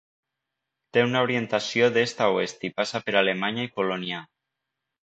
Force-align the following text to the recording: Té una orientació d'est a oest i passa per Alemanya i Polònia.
Té 0.97 1.03
una 1.09 1.21
orientació 1.27 1.91
d'est 1.99 2.25
a 2.27 2.31
oest 2.39 2.67
i 2.71 2.75
passa 2.81 3.05
per 3.07 3.19
Alemanya 3.25 3.71
i 3.71 3.73
Polònia. 3.79 4.27